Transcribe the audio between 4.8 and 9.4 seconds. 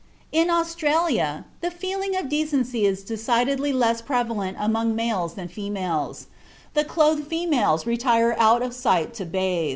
males than females;" the clothed females retire out of sight to